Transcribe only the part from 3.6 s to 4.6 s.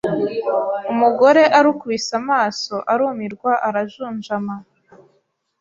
arajunjama